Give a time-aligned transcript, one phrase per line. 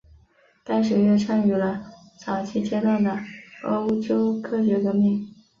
[0.65, 1.79] 该学院参与了
[2.25, 3.15] 早期阶段的
[3.63, 5.29] 欧洲科学革命。